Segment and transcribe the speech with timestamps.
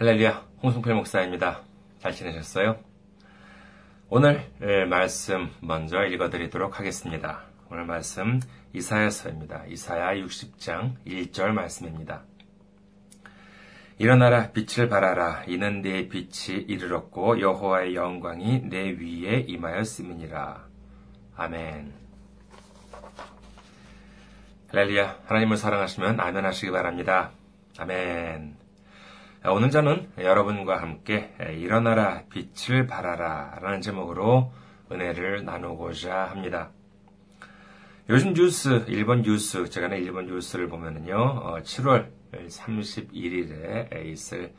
[0.00, 1.60] 할렐루야, 홍승필 목사입니다.
[1.98, 2.78] 잘 지내셨어요?
[4.08, 4.50] 오늘
[4.88, 7.42] 말씀 먼저 읽어드리도록 하겠습니다.
[7.70, 8.40] 오늘 말씀
[8.72, 9.66] 이사야서입니다.
[9.66, 12.22] 이사야 60장 1절 말씀입니다.
[13.98, 20.66] 일어나라 빛을 발하라 이는 내 빛이 이르렀고 여호와의 영광이 내 위에 임하였음이니라.
[21.36, 21.92] 아멘.
[24.68, 27.32] 할렐루야 하나님을 사랑하시면 아멘 하시기 바랍니다.
[27.76, 28.59] 아멘.
[29.42, 34.52] 오늘 저는 여러분과 함께 일어나라 빛을 발하라 라는 제목으로
[34.92, 36.68] 은혜를 나누고자 합니다.
[38.10, 44.52] 요즘 뉴스, 일본 뉴스, 제가 일본 뉴스를 보면은요, 7월 어, 31일에 있을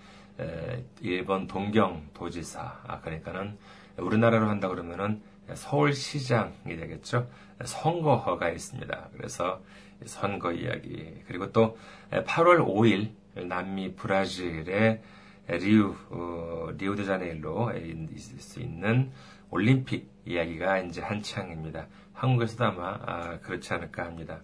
[1.02, 3.60] 일본 동경 도지사, 아, 그러니까는
[3.98, 5.22] 우리나라로 한다 그러면은
[5.54, 7.30] 서울시장이 되겠죠.
[7.64, 9.10] 선거가 있습니다.
[9.16, 9.62] 그래서
[10.06, 11.14] 선거 이야기.
[11.28, 11.78] 그리고 또
[12.10, 15.02] 8월 5일 남미 브라질의
[15.48, 17.72] 리우, 어, 리우드자네일로
[18.14, 19.12] 있을 수 있는
[19.50, 21.88] 올림픽 이야기가 이제 한창입니다.
[22.14, 24.42] 한국에서도 아마 아, 그렇지 않을까 합니다.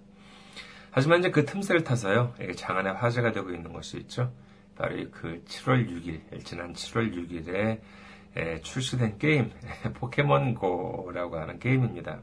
[0.91, 4.33] 하지만 이제 그 틈새를 타서요, 장안의 화제가 되고 있는 것이 있죠.
[4.75, 9.51] 바로 그 7월 6일, 지난 7월 6일에 출시된 게임,
[9.95, 12.22] 포켓몬고라고 하는 게임입니다.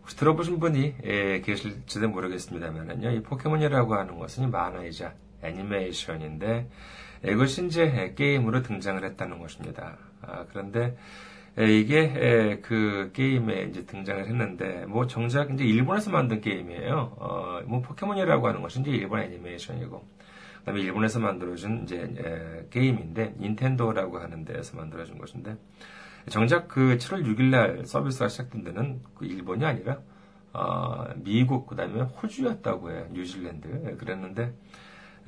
[0.00, 6.68] 혹시 들어보신 분이 계실지도 모르겠습니다만요, 이 포켓몬이라고 하는 것은 만화이자 애니메이션인데,
[7.24, 9.96] 이것이 이제 게임으로 등장을 했다는 것입니다.
[10.22, 10.96] 아, 그런데
[11.56, 17.16] 이게 그 게임에 이제 등장을 했는데 뭐 정작 이제 일본에서 만든 게임이에요.
[17.18, 20.06] 어, 뭐 포켓몬이라고 하는 것은 이제 일본 애니메이션이고
[20.60, 25.56] 그다음에 일본에서 만들어진 이제 게임인데 닌텐도라고 하는 데에서 만들어진 것인데
[26.28, 29.98] 정작 그 7월 6일날 서비스가 시작된 데는 그 일본이 아니라
[30.52, 33.06] 어, 미국 그다음에 호주였다고 해요.
[33.12, 34.52] 뉴질랜드 그랬는데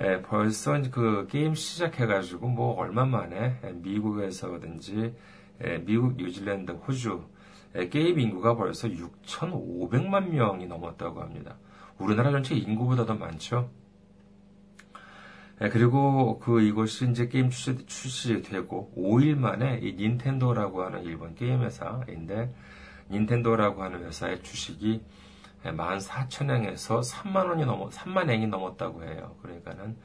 [0.00, 5.14] 에, 벌써 그 게임 시작해가지고 뭐 얼마 만에 미국에서든지
[5.84, 7.22] 미국, 뉴질랜드, 호주
[7.90, 11.56] 게임 인구가 벌써 6,500만 명이 넘었다고 합니다.
[11.98, 13.70] 우리나라 전체 인구보다 도 많죠.
[15.58, 21.60] 그리고 그 이것이 이제 게임 출시, 출시 되고 5일 만에 이 닌텐도라고 하는 일본 게임
[21.60, 22.54] 회사인데
[23.10, 25.02] 닌텐도라고 하는 회사의 주식이
[25.64, 29.36] 14,000행에서 3만 원이 넘어 3만 행이 넘었다고 해요.
[29.42, 29.96] 그러니까는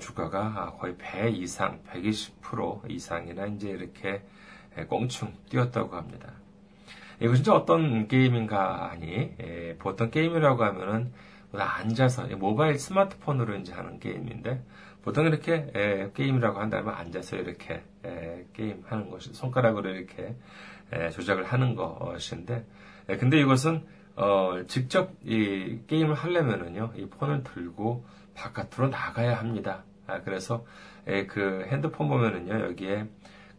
[0.00, 4.22] 주가가 거의 배 이상, 120% 이상이나 이제 이렇게
[4.88, 6.32] 꽁충 뛰었다고 합니다.
[7.20, 11.12] 이것이 이제 어떤 게임인가 하니, 예, 보통 게임이라고 하면은
[11.52, 14.62] 앉아서 모바일 스마트폰으로 이제 하는 게임인데
[15.02, 20.36] 보통 이렇게 예, 게임이라고 한다면 앉아서 이렇게 예, 게임 하는 것이 손가락으로 이렇게
[20.94, 22.66] 예, 조작을 하는 것인데
[23.08, 23.86] 예, 근데 이것은
[24.16, 28.04] 어, 직접 이 게임을 하려면은요 이 폰을 들고
[28.34, 29.84] 바깥으로 나가야 합니다.
[30.06, 30.64] 아, 그래서
[31.06, 33.08] 예, 그 핸드폰 보면은요 여기에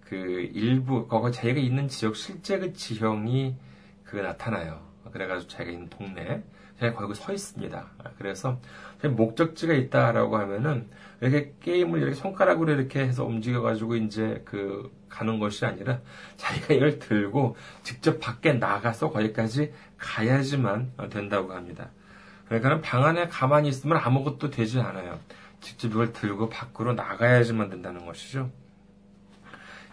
[0.01, 0.15] 그
[0.53, 3.55] 일부 거기 자기가 있는 지역 실제 그 지형이
[4.03, 4.81] 그 나타나요.
[5.11, 6.43] 그래가지고 자기가 있는 동네
[6.79, 7.85] 제가 거기 서 있습니다.
[8.17, 8.59] 그래서
[9.03, 10.89] 목적지가 있다라고 하면은
[11.21, 15.99] 이렇게 게임을 이렇게 손가락으로 이렇게 해서 움직여가지고 이제 그 가는 것이 아니라
[16.37, 21.89] 자기가 이걸 들고 직접 밖에 나가서 거기까지 가야지만 된다고 합니다.
[22.47, 25.19] 그러니까 방 안에 가만히 있으면 아무것도 되지 않아요.
[25.59, 28.51] 직접 이걸 들고 밖으로 나가야지만 된다는 것이죠.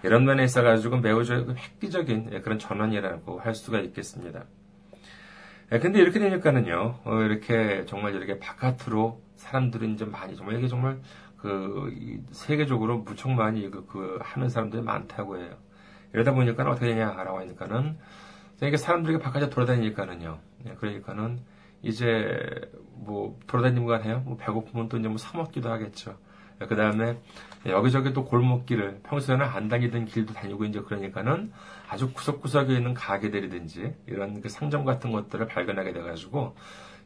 [0.02, 4.44] 이런 면에 있어가지고 매우 획기적인 그런 전환이라고 할 수가 있겠습니다.
[5.72, 11.00] 예, 근데 이렇게 되니까는요, 어, 이렇게 정말 이렇게 바깥으로 사람들이 이제 많이 정말 이게 정말
[11.36, 11.91] 그
[12.32, 15.56] 세계적으로 무척 많이 그, 그 하는 사람들이 많다고 해요.
[16.12, 17.98] 이러다 보니까 어떻게 되냐라고 하니까는
[18.62, 20.38] 이게 사람들이 바깥에 돌아다니니까는요.
[20.69, 21.41] 예, 그러니까는
[21.82, 22.38] 이제
[22.92, 24.22] 뭐 돌아다니고 해요.
[24.26, 26.19] 뭐 배고프면 또 이제 뭐 사 먹기도 하겠죠.
[26.59, 27.19] 그 다음에
[27.66, 31.53] 여기저기 또 골목길을 평소에는 안 다니던 길도 다니고 이제 그러니까는
[31.88, 36.54] 아주 구석구석에 있는 가게들이든지 이런 그 상점 같은 것들을 발견하게 돼가지고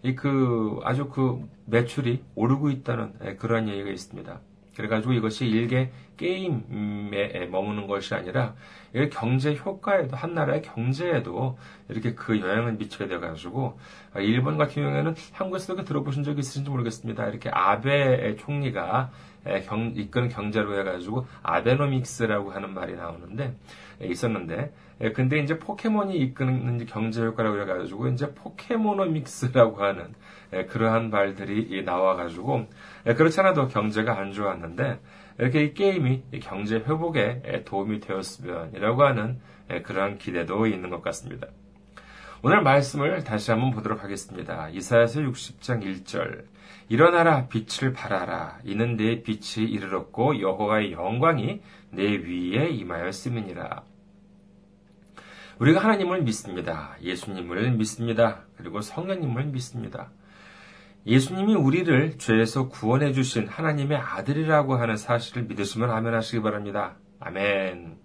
[0.02, 4.40] 이 그 아주 그 매출이 오르고 있다는 예, 그런 얘기가 있습니다.
[4.76, 8.54] 그래가지고 이것이 일개 게임에 머무는 것이 아니라
[9.10, 11.58] 경제 효과에도 한 나라의 경제에도
[11.88, 13.76] 이렇게 그 영향을 미치게 돼가지고
[14.14, 17.26] 아, 일본 같은 경우에는 한국에서도 들어보신 적이 있으신지 모르겠습니다.
[17.26, 19.10] 이렇게 아베 총리가
[19.66, 23.54] 경, 이끄는 경제로 해가지고 아베노믹스라고 하는 말이 나오는데
[24.00, 24.72] 있었는데
[25.14, 30.14] 근데 이제 포켓몬이 이끄는 경제 효과라고 그래가지고 이제 포켓모노믹스라고 하는
[30.68, 32.66] 그러한 말들이 나와가지고
[33.04, 35.00] 그렇지 않아도 경제가 안 좋았는데
[35.38, 39.40] 이렇게 이 게임이 경제 회복에 도움이 되었으면이라고 하는
[39.84, 41.46] 그러한 기대도 있는 것 같습니다.
[42.40, 44.68] 오늘 말씀을 다시 한번 보도록 하겠습니다.
[44.68, 46.44] 이사야서 60장 1절.
[46.88, 53.82] 일어나라 빛을 발하라 이는 내 빛이 이르렀고 여호와의 영광이 내 위에 임하였음이니라.
[55.58, 56.96] 우리가 하나님을 믿습니다.
[57.02, 58.44] 예수님을 믿습니다.
[58.56, 60.12] 그리고 성령님을 믿습니다.
[61.06, 66.98] 예수님이 우리를 죄에서 구원해 주신 하나님의 아들이라고 하는 사실을 믿으시면 아멘 하시기 바랍니다.
[67.18, 67.98] 아멘.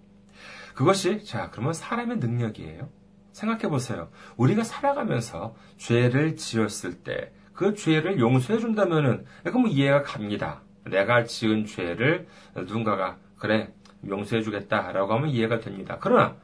[0.74, 3.03] 그것이 자, 그러면 사람의 능력이에요.
[3.34, 4.08] 생각해 보세요.
[4.38, 10.60] 우리가 살아가면서 죄를 지었을 때 그 죄를 용서해 준다면은 그럼 이해가 갑니다.
[10.84, 13.72] 내가 지은 죄를 누군가가 그래
[14.06, 15.96] 용서해 주겠다라고 하면 이해가 됩니다.
[16.00, 16.36] 그러나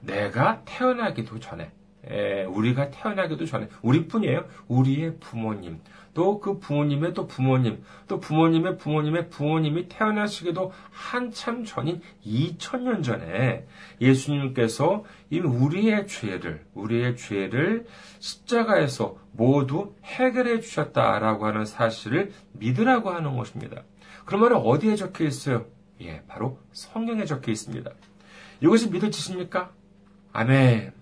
[0.00, 1.72] 내가 태어나기도 전에
[2.08, 4.44] 에, 우리가 태어나기도 전에 우리뿐이에요.
[4.68, 5.80] 우리의 부모님
[6.14, 13.66] 또 그 부모님의 또 부모님 또 부모님의 부모님의 부모님이 태어나시기도 한참 전인 2000년 전에
[14.00, 17.86] 예수님께서 이미 우리의 죄를 우리의 죄를
[18.18, 23.82] 십자가에서 모두 해결해 주셨다라고 하는 사실을 믿으라고 하는 것입니다.
[24.24, 25.66] 그러면 어디에 적혀 있어요?
[26.00, 27.90] 예, 바로 성경에 적혀 있습니다.
[28.60, 29.70] 이것이 믿어지십니까?
[30.32, 30.97] 아멘.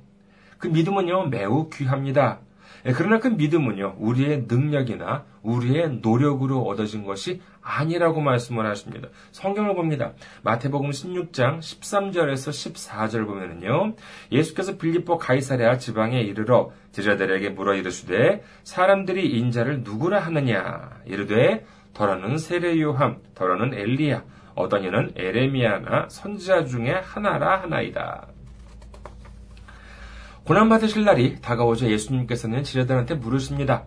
[0.59, 2.41] 그 믿음은요, 매우 귀합니다.
[2.87, 9.09] 예, 그러나 그 믿음은요, 우리의 능력이나 우리의 노력으로 얻어진 것이 아니라고 말씀을 하십니다.
[9.33, 10.13] 성경을 봅니다.
[10.43, 13.95] 마태복음 16장 13절에서 14절 보면은요,
[14.31, 22.81] 예수께서 빌립보 가이사랴 지방에 이르러 제자들에게 물어 이르시되 사람들이 인자를 누구라 하느냐 이르되 더러는 세례
[22.81, 24.23] 요함, 더러는 엘리야,
[24.55, 28.29] 어떠니는 에레미야나 선지자 중에 하나라 하나이다.
[30.47, 33.83] 고난받으실 날이 다가오자 예수님께서는 지뢰들한테 물으십니다.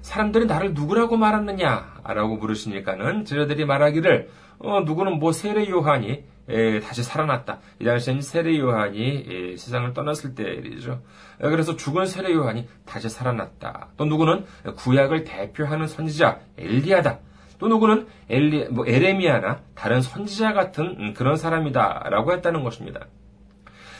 [0.00, 2.02] 사람들이 나를 누구라고 말하느냐?
[2.04, 4.28] 라고 물으시니까는 지뢰들이 말하기를,
[4.60, 7.58] 어, 누구는 뭐 세례 요한이 에, 다시 살아났다.
[7.80, 11.02] 이 당시에는 세례 요한이 에, 세상을 떠났을 때이죠.
[11.42, 13.88] 에, 그래서 죽은 세례 요한이 다시 살아났다.
[13.96, 14.44] 또 누구는
[14.76, 17.18] 구약을 대표하는 선지자 엘리야다.
[17.58, 23.00] 또 누구는 엘리, 뭐 에레미야나 다른 선지자 같은 음, 그런 사람이다라고 했다는 것입니다.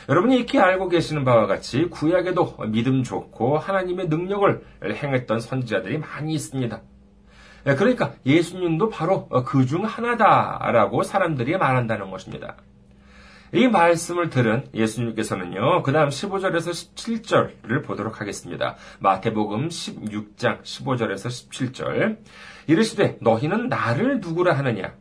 [0.09, 6.81] 여러분이 익히 알고 계시는 바와 같이 구약에도 믿음 좋고 하나님의 능력을 행했던 선지자들이 많이 있습니다.
[7.67, 12.57] 예, 그러니까 예수님도 바로 그 중 하나다라고 사람들이 말한다는 것입니다.
[13.55, 18.75] 이 말씀을 들은 예수님께서는요, 그 다음 15절에서 17절을 보도록 하겠습니다.
[18.99, 22.19] 마태복음 16장 15절에서 17절.
[22.67, 24.95] 이르시되, 너희는 나를 누구라 하느냐?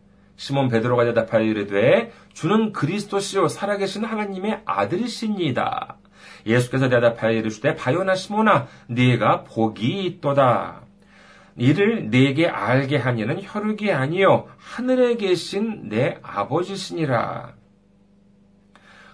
[0.44, 5.96] 시몬 베드로가 대답하여 이르되 주는 그리스도시요 살아계신 하나님의 아들이십니다.
[6.46, 10.82] 예수께서 대답하여 이르시되 바요나 시몬아 네가 복이 있도다.
[11.56, 17.54] 이를 내게 알게 하니는 혈육이 아니요 하늘에 계신 내 아버지시니라.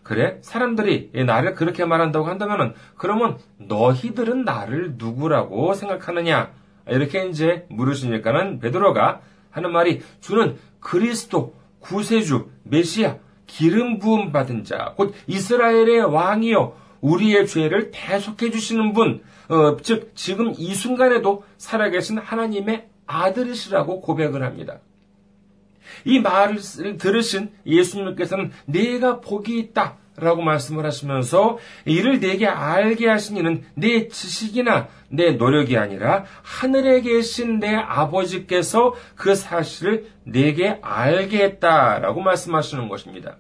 [0.02, 6.54] 그래 사람들이 나를 그렇게 말한다고 한다면은 그러면 너희들은 나를 누구라고 생각하느냐
[6.88, 13.18] 이렇게 이제 물으시니까는 베드로가 하는 말이 주는 그리스도, 구세주, 메시아,
[13.48, 20.54] 기름 부음 받은 자, 곧 이스라엘의 왕이요, 우리의 죄를 대속해 주시는 분, 어, 즉 지금
[20.58, 24.80] 이 순간에도 살아계신 하나님의 아들이시라고 고백을 합니다.
[26.06, 26.60] 이 말을
[26.98, 29.98] 들으신 예수님께서는 내가 복이 있다.
[30.20, 37.60] 라고 말씀을 하시면서 이를 내게 알게 하신 이는 내 지식이나 내 노력이 아니라 하늘에 계신
[37.60, 43.38] 내 아버지께서 그 사실을 내게 알게 했다라고 말씀하시는 것입니다.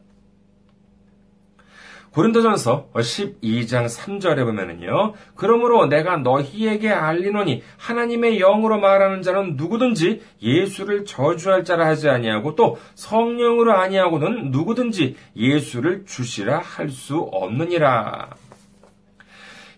[2.13, 5.13] 고린도전서 12장 3절에 보면은요.
[5.35, 12.77] 그러므로 내가 너희에게 알리노니 하나님의 영으로 말하는 자는 누구든지 예수를 저주할 자라 하지 아니하고 또
[12.95, 18.29] 성령으로 아니하고는 누구든지 예수를 주시라 할 수 없느니라.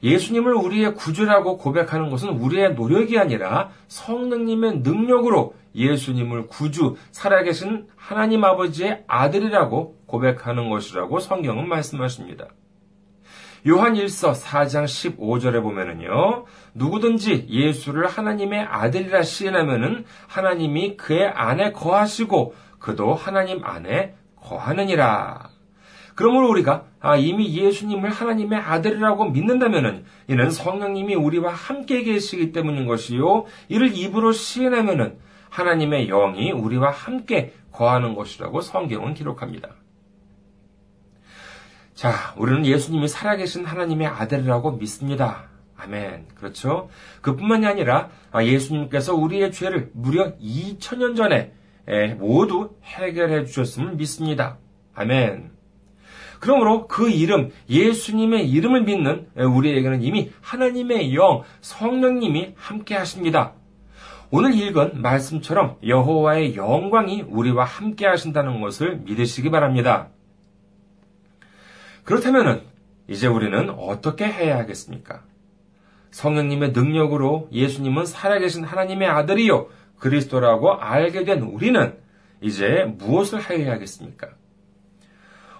[0.03, 9.03] 예수님을 우리의 구주라고 고백하는 것은 우리의 노력이 아니라 성령님의 능력으로 예수님을 구주, 살아계신 하나님 아버지의
[9.07, 12.49] 아들이라고 고백하는 것이라고 성경은 말씀하십니다.
[13.67, 23.13] 요한 1서 4장 15절에 보면은요, 누구든지 예수를 하나님의 아들이라 시인하면은 하나님이 그의 안에 거하시고 그도
[23.13, 25.49] 하나님 안에 거하느니라.
[26.15, 33.45] 그러므로 우리가 아, 이미 예수님을 하나님의 아들이라고 믿는다면은 이는 성령님이 우리와 함께 계시기 때문인 것이요.
[33.69, 35.17] 이를 입으로 시인하면은
[35.49, 39.69] 하나님의 영이 우리와 함께 거하는 것이라고 성경은 기록합니다.
[42.01, 45.43] 자, 우리는 예수님이 살아계신 하나님의 아들이라고 믿습니다.
[45.77, 46.29] 아멘.
[46.33, 46.89] 그렇죠?
[47.21, 51.53] 그뿐만이 아니라 아, 예수님께서 우리의 죄를 무려 2000년 전에
[52.17, 54.57] 모두 해결해 주셨음을 믿습니다.
[54.95, 55.51] 아멘.
[56.39, 63.53] 그러므로 그 이름, 예수님의 이름을 믿는 우리에게는 이미 하나님의 영, 성령님이 함께 하십니다.
[64.31, 70.09] 오늘 읽은 말씀처럼 여호와의 영광이 우리와 함께 하신다는 것을 믿으시기 바랍니다.
[72.03, 72.63] 그렇다면
[73.07, 75.23] 이제 우리는 어떻게 해야 하겠습니까?
[76.11, 79.67] 성령님의 능력으로 예수님은 살아계신 하나님의 아들이요
[79.99, 81.97] 그리스도라고 알게 된 우리는
[82.41, 84.29] 이제 무엇을 해야 하겠습니까?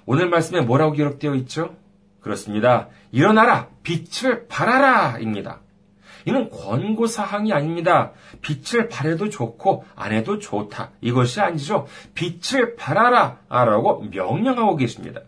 [0.06, 1.76] 오늘 말씀에 뭐라고 기록되어 있죠?
[2.22, 2.90] 그렇습니다.
[3.12, 3.70] 일어나라!
[3.84, 5.20] 빛을 발하라!
[5.20, 5.60] 입니다.
[6.26, 8.12] 이는 권고 사항이 아닙니다.
[8.42, 10.92] 빛을 발해도 좋고 안 해도 좋다.
[11.02, 11.88] 이것이 아니죠.
[12.14, 13.40] 빛을 발하라!
[13.50, 15.22] 라고 명령하고 계십니다.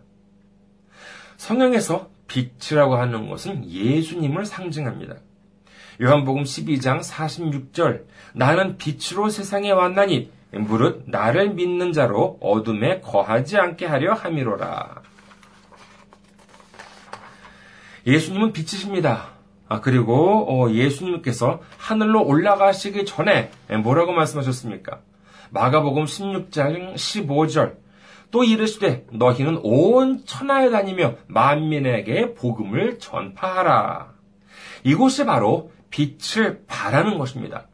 [1.43, 5.15] 성경에서 빛이라고 하는 것은 예수님을 상징합니다.
[6.01, 14.13] 요한복음 12장 46절 나는 빛으로 세상에 왔나니 무릇 나를 믿는 자로 어둠에 거하지 않게 하려
[14.13, 15.01] 함이로라.
[18.07, 19.33] 예수님은 빛이십니다.
[19.67, 23.51] 아, 그리고 어, 예수님께서 하늘로 올라가시기 전에
[23.83, 25.01] 뭐라고 말씀하셨습니까?
[25.51, 27.82] 마가복음 16장 15절
[28.33, 34.11] 또 이르시되 너희는 온 천하에 다니며 만민에게 복음을 전파하라.
[34.83, 37.67] 이곳이 바로 빛을 발하는 것입니다.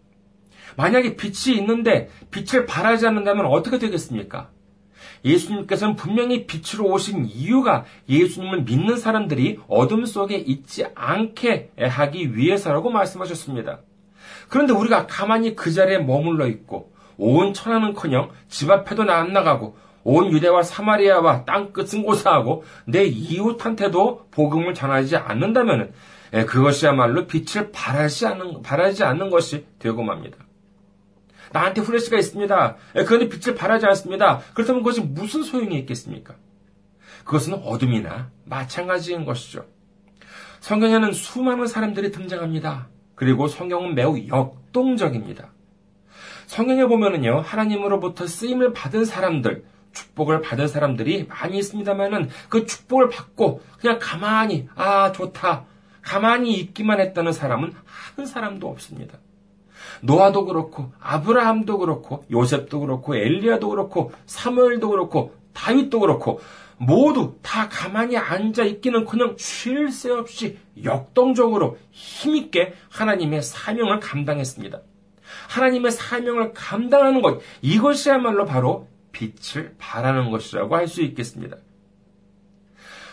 [0.75, 4.49] 만약에 빛이 있는데 빛을 발하지 않는다면 어떻게 되겠습니까?
[5.23, 13.79] 예수님께서는 분명히 빛으로 오신 이유가 예수님을 믿는 사람들이 어둠 속에 있지 않게 하기 위해서라고 말씀하셨습니다.
[14.49, 19.77] 그런데 우리가 가만히 그 자리에 머물러 있고 온 천하는커녕 집 앞에도 안 나가고
[20.11, 25.93] 온 유대와 사마리아와 땅끝은 고사하고 내 이웃한테도 복음을 전하지 않는다면
[26.47, 30.37] 그것이야말로 빛을 발하지 않는, 발하지 않는 것이 되고 맙니다.
[31.51, 32.75] 나한테 후레쉬가 있습니다.
[33.05, 34.39] 그런데 빛을 발하지 않습니다.
[34.55, 36.33] 그렇다면 그것이 무슨 소용이 있겠습니까?
[37.23, 39.65] 그것은 어둠이나 마찬가지인 것이죠.
[40.61, 42.87] 성경에는 수많은 사람들이 등장합니다.
[43.13, 45.51] 그리고 성경은 매우 역동적입니다.
[46.47, 53.99] 성경에 보면은요, 하나님으로부터 쓰임을 받은 사람들, 축복을 받은 사람들이 많이 있습니다만은 그 축복을 받고 그냥
[54.01, 55.65] 가만히, 아, 좋다.
[56.01, 57.73] 가만히 있기만 했다는 사람은
[58.15, 59.17] 한 사람도 없습니다.
[60.01, 66.39] 노아도 그렇고 아브라함도 그렇고 요셉도 그렇고 엘리야도 그렇고 사무엘도 그렇고 다윗도 그렇고
[66.77, 74.79] 모두 다 가만히 앉아 있기는 그냥 쉴 새 없이 역동적으로 힘있게 하나님의 사명을 감당했습니다.
[75.49, 81.57] 하나님의 사명을 감당하는 것, 이것이야말로 바로 빛을 발하는 것이라고 할 수 있겠습니다.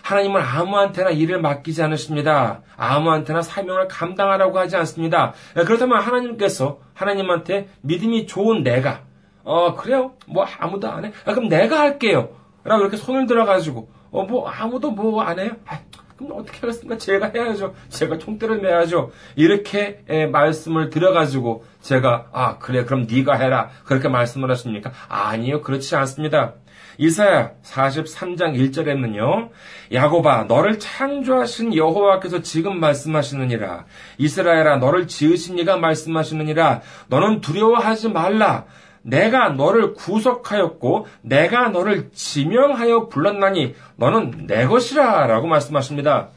[0.02, 2.62] 하나님은 아무한테나 일을 맡기지 않으십니다.
[2.76, 5.34] 아무한테나 사명을 감당하라고 하지 않습니다.
[5.54, 9.02] 그렇다면 하나님께서 하나님한테 믿음이 좋은 내가,
[9.42, 10.12] 어, 그래요?
[10.28, 11.12] 뭐 아무도 안 해?
[11.24, 12.30] 아, 그럼 내가 할게요.
[12.62, 15.50] 라고 이렇게 손을 들어가지고, 어, 뭐 아무도 뭐 안 해요?
[15.66, 15.80] 아,
[16.16, 16.96] 그럼 어떻게 하겠습니까?
[16.96, 17.74] 제가 해야죠.
[17.88, 19.12] 제가 총대를 매야죠.
[19.34, 24.92] 이렇게 에, 말씀을 들어가지고 제가 아 그래 그럼 네가 해라 그렇게 말씀을 하십니까?
[25.08, 26.54] 아니요 그렇지 않습니다.
[26.98, 29.50] 이사야 43장 1절에는요.
[29.92, 33.84] 야고바 너를 창조하신 여호와께서 지금 말씀하시느니라.
[34.18, 36.80] 이스라엘아 너를 지으신 이가 말씀하시느니라.
[37.08, 38.64] 너는 두려워하지 말라.
[39.06, 46.30] 내가 너를 구속하였고 내가 너를 지명하여 불렀나니 너는 내 것이라 라고 말씀하십니다.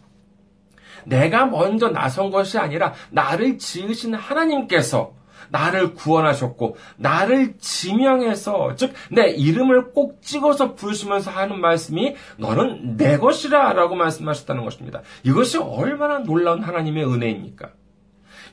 [1.05, 5.13] 내가 먼저 나선 것이 아니라 나를 지으신 하나님께서
[5.51, 13.95] 나를 구원하셨고 나를 지명해서 즉 내 이름을 꼭 찍어서 부르시면서 하는 말씀이 너는 내 것이라라고
[13.95, 15.01] 말씀하셨다는 것입니다.
[15.23, 17.71] 이것이 얼마나 놀라운 하나님의 은혜입니까?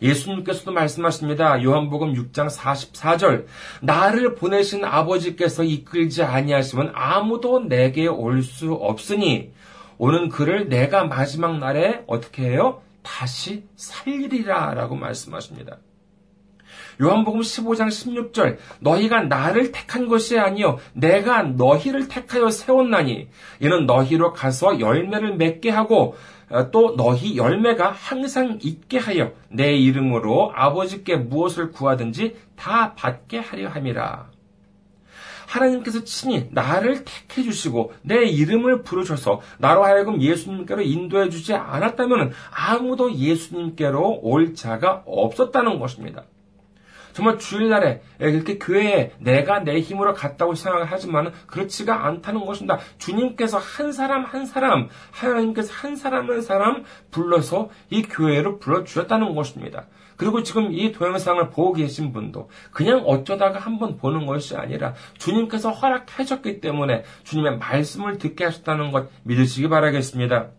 [0.02, 1.62] 예수님께서도 말씀하십니다.
[1.62, 3.46] 요한복음 6장 44절.
[3.82, 9.52] 나를 보내신 아버지께서 이끌지 아니하시면 아무도 내게 올 수 없으니
[9.98, 12.82] 오는 그를 내가 마지막 날에 어떻게 해요?
[13.02, 15.78] 다시 살리리라 라고 말씀하십니다.
[17.00, 23.28] 요한복음 15장 16절 너희가 나를 택한 것이 아니요 내가 너희를 택하여 세웠나니
[23.60, 26.16] 이는 너희로 가서 열매를 맺게 하고 어,
[26.70, 34.30] 또 너희 열매가 항상 있게 하여 내 이름으로 아버지께 무엇을 구하든지 다 받게 하려 함이라.
[35.46, 43.14] 하나님께서 친히 나를 택해 주시고 내 이름을 부르셔서 나로 하여금 예수님께로 인도해 주지 않았다면 아무도
[43.14, 46.24] 예수님께로 올 자가 없었다는 것입니다.
[47.16, 52.78] 정말 주일날에 이렇게 교회에 내가 내 힘으로 갔다고 생각을 하지만 그렇지가 않다는 것입니다.
[52.98, 59.34] 주님께서 한 사람 한 사람 하나님께서 한 사람 한 사람 불러서 이 교회로 불러 주셨다는
[59.34, 59.86] 것입니다.
[60.18, 66.60] 그리고 지금 이 동영상을 보고 계신 분도 그냥 어쩌다가 한번 보는 것이 아니라 주님께서 허락하셨기
[66.60, 70.50] 때문에 주님의 말씀을 듣게 하셨다는 것 믿으시기 바라겠습니다.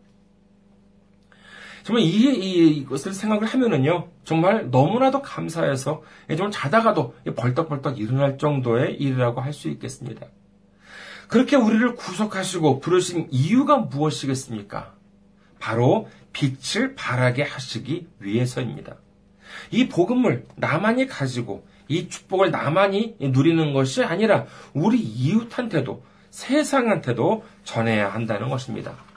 [1.88, 6.04] 정말 이, 이, 이 것을 생각을 하면은요, 정말 너무나도 감사해서,
[6.36, 10.28] 좀 자다가도 벌떡벌떡 일어날 정도의 일이라고 할 수 있겠습니다.
[11.30, 14.96] 그렇게 우리를 구속하시고 부르신 이유가 무엇이겠습니까?
[15.60, 18.98] 바로 빛을 발하게 하시기 위해서입니다.
[19.72, 28.50] 이 복음을 나만이 가지고 이 축복을 나만이 누리는 것이 아니라 우리 이웃한테도 세상한테도 전해야 한다는
[28.50, 29.08] 것입니다.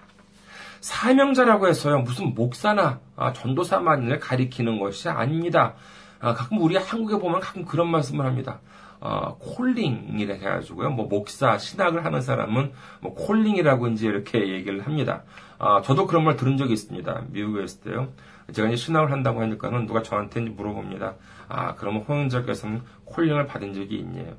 [0.81, 5.75] 사명자라고 해서요, 무슨 목사나 아, 전도사만을 가리키는 것이 아닙니다.
[6.21, 8.61] 아, 가끔 우리 한국에 보면 가끔 그런 말씀을 합니다.
[9.01, 10.91] 어, 콜링이라 해가지고요.
[10.91, 15.23] 뭐 목사, 신학을 하는 사람은 뭐 콜링이라고 이제 이렇게 얘기를 합니다.
[15.59, 17.25] 아, 저도 그런 말 들은 적이 있습니다.
[17.29, 18.13] 미국에 있을 때요.
[18.53, 21.15] 제가 이제 신학을 한다고 하니까는 누가 저한테 물어봅니다.
[21.49, 24.35] 아, 그러면 홍영자께서는 콜링을 받은 적이 있냐요?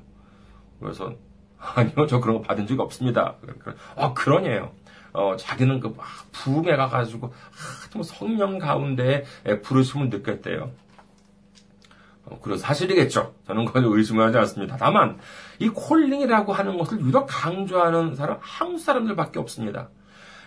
[0.80, 1.14] 그래서
[1.74, 3.36] 아니요, 저 그런 거 받은 적이 없습니다.
[3.96, 4.72] 아, 그러네요.
[5.12, 9.24] 어, 자기는 그, 막, 부흥해 가가지고, 아, 정 성령 가운데
[9.62, 10.70] 부르심을 느꼈대요.
[12.24, 13.34] 어, 그래서 사실이겠죠.
[13.46, 14.76] 저는 그걸 의심을 하지 않습니다.
[14.78, 15.18] 다만,
[15.58, 19.88] 이 콜링이라고 하는 것을 유독 강조하는 사람, 한국 사람들밖에 없습니다.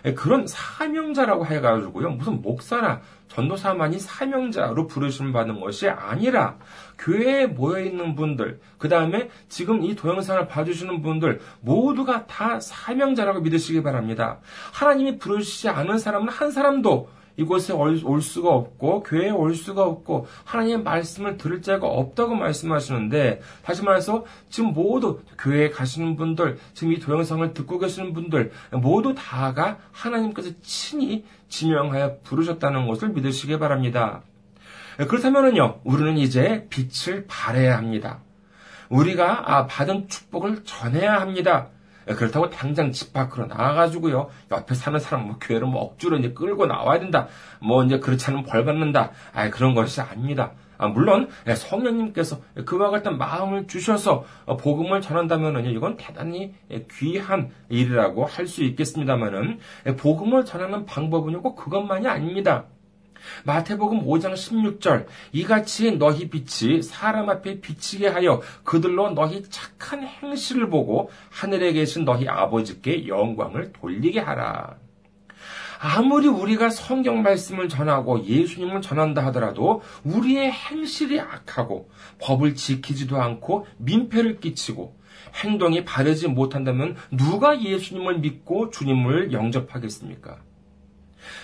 [0.06, 2.10] 예, 그런 사명자라고 해가지고요.
[2.10, 6.56] 무슨 목사나 전도사만이 사명자로 부르심 받는 것이 아니라
[6.96, 13.82] 교회에 모여 있는 분들, 그 다음에 지금 이 동영상을 봐주시는 분들 모두가 다 사명자라고 믿으시기
[13.82, 14.38] 바랍니다.
[14.72, 20.82] 하나님이 부르시지 않은 사람은 한 사람도 이곳에 올 수가 없고 교회에 올 수가 없고 하나님의
[20.82, 27.52] 말씀을 들을 자가 없다고 말씀하시는데 다시 말해서 지금 모두 교회에 가시는 분들 지금 이 동영상을
[27.52, 34.22] 듣고 계시는 분들 모두 다가 하나님께서 친히 지명하여 부르셨다는 것을 믿으시기 바랍니다.
[34.96, 38.20] 그렇다면요 우리는 이제 빛을 발해야 합니다.
[38.88, 41.68] 우리가 아, 받은 축복을 전해야 합니다.
[42.08, 44.28] 예, 그렇다고 당장 집 밖으로 나와가지고요.
[44.52, 47.28] 옆에 사는 사람 뭐 교회를 뭐 억지로 이제 끌고 나와야 된다.
[47.60, 49.10] 뭐 이제 그렇지 않으면 벌 받는다.
[49.32, 50.52] 아 그런 것이 아닙니다.
[50.78, 57.50] 아, 물론 예, 성령님께서 그와 같은 마음을 주셔서 어, 복음을 전한다면 이건 대단히 예, 귀한
[57.68, 59.58] 일이라고 할 수 있겠습니다만은
[59.98, 62.66] 복음을 전하는 방법은 꼭 그것만이 아닙니다.
[63.44, 71.10] 마태복음 5장 16절 이같이 너희 빛이 사람 앞에 비치게 하여 그들로 너희 착한 행실을 보고
[71.30, 74.76] 하늘에 계신 너희 아버지께 영광을 돌리게 하라.
[75.78, 84.40] 아무리 우리가 성경 말씀을 전하고 예수님을 전한다 하더라도 우리의 행실이 악하고 법을 지키지도 않고 민폐를
[84.40, 84.96] 끼치고
[85.42, 90.38] 행동이 바르지 못한다면 누가 예수님을 믿고 주님을 영접하겠습니까?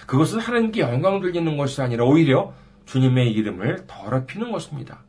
[0.07, 2.53] 그것은 하나님께 영광 돌리는 것이 아니라 오히려
[2.87, 5.05] 주님의 이름을 더럽히는 것입니다.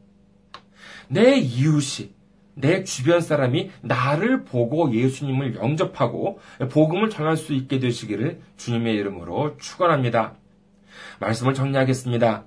[1.07, 2.13] 내 이웃이,
[2.55, 6.39] 내 주변 사람이 나를 보고 예수님을 영접하고
[6.71, 10.35] 복음을 전할 수 있게 되시기를 주님의 이름으로 축원합니다.
[11.19, 12.45] 말씀을 정리하겠습니다.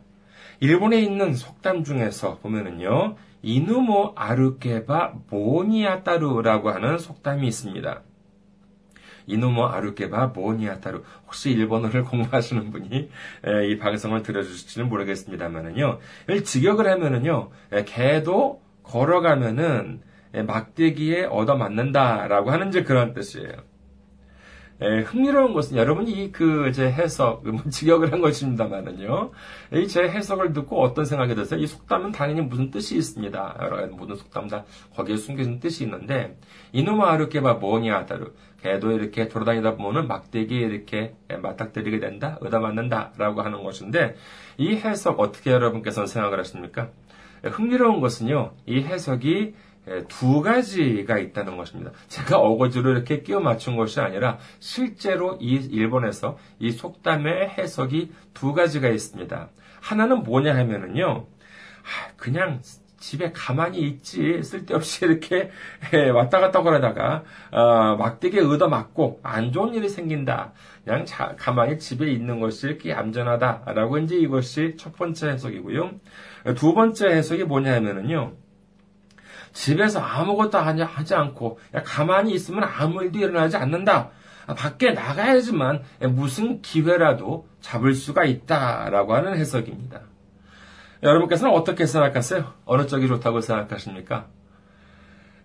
[0.60, 8.02] 일본에 있는 속담 중에서 보면은요, 이누모 아르케바 모니아따루라고 하는 속담이 있습니다.
[9.26, 11.02] 이노모 아루케바 모니아타루.
[11.26, 13.10] 혹시 일본어를 공부하시는 분이
[13.68, 15.98] 이 방송을 들어주실지는 모르겠습니다만은요.
[16.44, 17.50] 직역을 하면은요.
[17.86, 20.00] 개도 걸어가면은
[20.46, 23.52] 막대기에 얻어맞는다라고 하는 그런 뜻이에요.
[24.80, 29.30] 에, 흥미로운 것은 여러분이 그 제 해석, 뭐 직역을 한 것입니다만은요.
[29.74, 31.58] 이 제 해석을 듣고 어떤 생각이 드세요?
[31.60, 33.56] 이 속담은 당연히 무슨 뜻이 있습니다.
[33.62, 36.36] 여러 가지 모든 속담 다 거기에 숨겨진 뜻이 있는데
[36.72, 44.16] 이놈아 아르케바 뭐니아다루 개도 이렇게 돌아다니다 보면은 막대기에 이렇게 맞닥뜨리게 된다, 얻어맞는다 라고 하는 것인데
[44.58, 46.90] 이 해석 어떻게 여러분께서는 생각을 하십니까?
[47.44, 49.54] 흥미로운 것은요, 이 해석이
[50.08, 51.92] 두 가지가 있다는 것입니다.
[52.08, 58.88] 제가 어거지로 이렇게 끼워 맞춘 것이 아니라 실제로 이 일본에서 이 속담의 해석이 두 가지가
[58.88, 59.48] 있습니다.
[59.80, 61.26] 하나는 뭐냐 하면은요,
[62.16, 62.60] 그냥
[62.98, 65.50] 집에 가만히 있지 쓸데없이 이렇게
[66.14, 67.22] 왔다 갔다 거려다가
[67.52, 70.52] 어, 막대기에 얻어 맞고 안 좋은 일이 생긴다.
[70.84, 75.90] 그냥 자, 가만히 집에 있는 것이 이렇게 얌전하다라고 이제 이것이 첫 번째 해석이고요.
[76.56, 78.32] 두 번째 해석이 뭐냐면은요.
[79.56, 84.10] 집에서 아무것도 하지 않고 가만히 있으면 아무 일도 일어나지 않는다.
[84.46, 90.02] 밖에 나가야지만 무슨 기회라도 잡을 수가 있다라고 하는 해석입니다.
[91.02, 92.52] 여러분께서는 어떻게 생각하세요?
[92.66, 94.26] 어느 쪽이 좋다고 생각하십니까?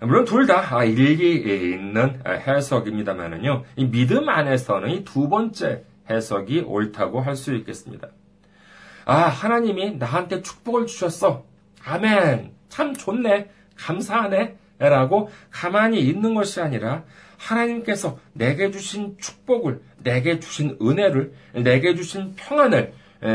[0.01, 7.55] 물론 둘 다 일리 있는 해석입니다만은요, 믿음 안에서는 이 두 번째 해석이 옳다고 할 수
[7.55, 8.09] 있겠습니다.
[9.05, 11.45] 아, 하나님이 나한테 축복을 주셨어.
[11.85, 12.51] 아멘.
[12.67, 13.49] 참 좋네.
[13.75, 14.57] 감사하네.
[14.79, 17.03] 라고 가만히 있는 것이 아니라
[17.37, 22.93] 하나님께서 내게 주신 축복을, 내게 주신 은혜를, 내게 주신 평안을,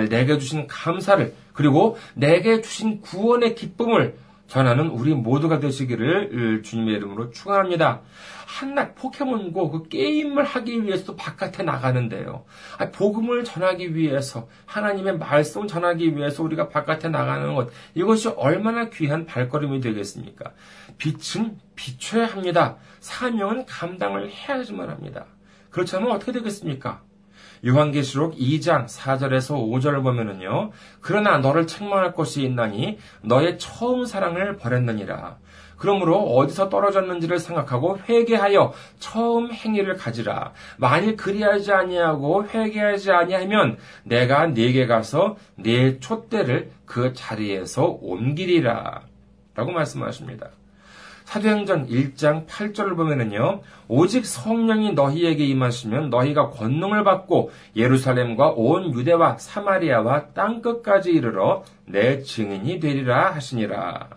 [0.09, 8.03] 내게 주신 감사를, 그리고 내게 주신 구원의 기쁨을 전하는 우리 모두가 되시기를 주님의 이름으로 축원합니다.
[8.47, 12.45] 한낱 포켓몬고 그 게임을 하기 위해서도 바깥에 나가는데요.
[12.93, 19.81] 복음을 전하기 위해서 하나님의 말씀을 전하기 위해서 우리가 바깥에 나가는 것 이것이 얼마나 귀한 발걸음이
[19.81, 20.53] 되겠습니까?
[20.99, 22.77] 빛은 비춰야 합니다.
[23.01, 25.27] 사명은 감당을 해야지만 합니다.
[25.71, 27.03] 그렇지 않으면 어떻게 되겠습니까?
[27.67, 30.71] 요한계시록 2장 4절에서 5절을 보면은요.
[31.01, 35.39] 그러나 너를 책망할 것이 있나니 너의 처음 사랑을 버렸느니라.
[35.77, 40.53] 그러므로 어디서 떨어졌는지를 생각하고 회개하여 처음 행위를 가지라.
[40.79, 49.03] 만일 그리하지 아니하고 회개하지 아니하면 내가 네게 가서 네 촛대를 그 자리에서 옮기리라.
[49.55, 50.51] 라고 말씀하십니다.
[51.27, 60.29] 사도행전 1장 8절을 보면은요, 오직 성령이 너희에게 임하시면 너희가 권능을 받고 예루살렘과 온 유대와 사마리아와
[60.29, 64.09] 땅 끝까지 이르러 내 증인이 되리라 하시니라.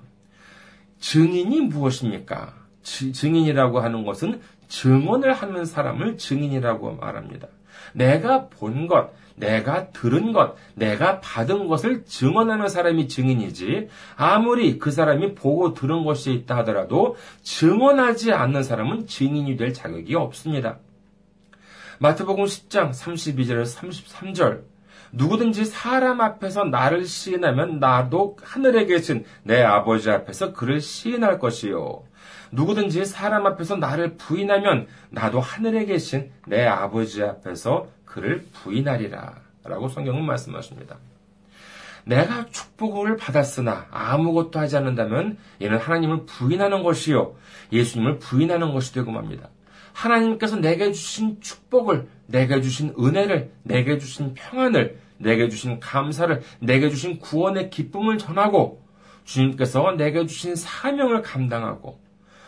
[0.99, 2.53] 증인이 무엇입니까?
[2.83, 7.47] 증인이라고 하는 것은 증언을 하는 사람을 증인이라고 말합니다.
[7.93, 15.33] 내가 본 것, 내가 들은 것, 내가 받은 것을 증언하는 사람이 증인이지, 아무리 그 사람이
[15.35, 20.79] 보고 들은 것이 있다 하더라도 증언하지 않는 사람은 증인이 될 자격이 없습니다.
[21.99, 24.61] 마태복음 10장 32절에서 33절.
[25.11, 32.03] 누구든지 사람 앞에서 나를 시인하면 나도 하늘에 계신 내 아버지 앞에서 그를 시인할 것이요.
[32.51, 39.35] 누구든지 사람 앞에서 나를 부인하면 나도 하늘에 계신 내 아버지 앞에서 그를 부인하리라.
[39.63, 40.97] 라고 성경은 말씀하십니다.
[42.05, 47.35] 내가 축복을 받았으나 아무것도 하지 않는다면 이는 하나님을 부인하는 것이요.
[47.71, 49.49] 예수님을 부인하는 것이 되고 맙니다.
[49.93, 57.19] 하나님께서 내게 주신 축복을, 내게 주신 은혜를, 내게 주신 평안을, 내게 주신 감사를, 내게 주신
[57.19, 58.81] 구원의 기쁨을 전하고,
[59.25, 61.99] 주님께서 내게 주신 사명을 감당하고,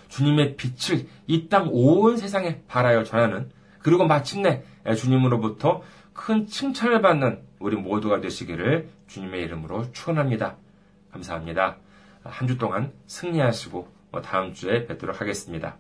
[0.08, 4.64] 주님의 빛을 이 땅 온 세상에 발하여 전하는 그리고 마침내
[4.96, 5.82] 주님으로부터
[6.14, 10.58] 큰 칭찬을 받는 우리 모두가 되시기를 주님의 이름으로 축원합니다.
[11.12, 11.78] 감사합니다.
[12.24, 13.88] 한 주 동안 승리하시고
[14.22, 15.78] 다음 주에 뵙도록 하겠습니다.